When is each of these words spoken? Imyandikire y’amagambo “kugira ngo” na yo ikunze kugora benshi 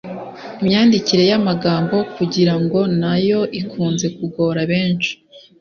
Imyandikire 0.61 1.23
y’amagambo 1.31 1.95
“kugira 2.15 2.53
ngo” 2.61 2.79
na 3.01 3.13
yo 3.27 3.39
ikunze 3.59 4.07
kugora 4.17 4.59
benshi 4.71 5.11